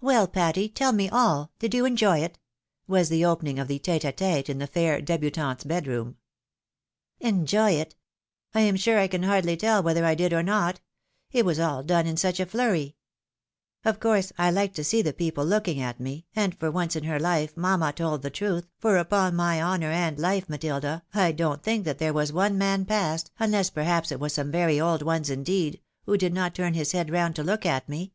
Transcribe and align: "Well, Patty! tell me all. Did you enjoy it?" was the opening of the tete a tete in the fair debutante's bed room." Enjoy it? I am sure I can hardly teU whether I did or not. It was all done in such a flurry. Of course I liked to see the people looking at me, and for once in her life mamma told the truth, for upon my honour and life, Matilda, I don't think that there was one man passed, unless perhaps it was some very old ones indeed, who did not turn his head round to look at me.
"Well, 0.00 0.26
Patty! 0.26 0.70
tell 0.70 0.92
me 0.92 1.10
all. 1.10 1.50
Did 1.58 1.74
you 1.74 1.84
enjoy 1.84 2.20
it?" 2.20 2.38
was 2.86 3.10
the 3.10 3.26
opening 3.26 3.58
of 3.58 3.68
the 3.68 3.78
tete 3.78 4.06
a 4.06 4.12
tete 4.12 4.48
in 4.48 4.56
the 4.56 4.66
fair 4.66 5.02
debutante's 5.02 5.64
bed 5.66 5.86
room." 5.86 6.16
Enjoy 7.30 7.72
it? 7.72 7.94
I 8.54 8.62
am 8.62 8.76
sure 8.76 8.98
I 8.98 9.08
can 9.08 9.24
hardly 9.24 9.58
teU 9.58 9.82
whether 9.82 10.06
I 10.06 10.14
did 10.14 10.32
or 10.32 10.42
not. 10.42 10.80
It 11.32 11.44
was 11.44 11.60
all 11.60 11.82
done 11.82 12.06
in 12.06 12.16
such 12.16 12.40
a 12.40 12.46
flurry. 12.46 12.96
Of 13.84 14.00
course 14.00 14.32
I 14.38 14.50
liked 14.50 14.74
to 14.76 14.84
see 14.84 15.02
the 15.02 15.12
people 15.12 15.44
looking 15.44 15.82
at 15.82 16.00
me, 16.00 16.24
and 16.34 16.58
for 16.58 16.70
once 16.70 16.96
in 16.96 17.04
her 17.04 17.20
life 17.20 17.54
mamma 17.54 17.92
told 17.92 18.22
the 18.22 18.30
truth, 18.30 18.70
for 18.78 18.96
upon 18.96 19.36
my 19.36 19.60
honour 19.60 19.90
and 19.90 20.18
life, 20.18 20.48
Matilda, 20.48 21.02
I 21.12 21.32
don't 21.32 21.62
think 21.62 21.84
that 21.84 21.98
there 21.98 22.14
was 22.14 22.32
one 22.32 22.56
man 22.56 22.86
passed, 22.86 23.30
unless 23.38 23.68
perhaps 23.68 24.10
it 24.10 24.18
was 24.18 24.32
some 24.32 24.50
very 24.50 24.80
old 24.80 25.02
ones 25.02 25.28
indeed, 25.28 25.82
who 26.06 26.16
did 26.16 26.32
not 26.32 26.54
turn 26.54 26.72
his 26.72 26.92
head 26.92 27.10
round 27.10 27.36
to 27.36 27.42
look 27.44 27.66
at 27.66 27.86
me. 27.86 28.14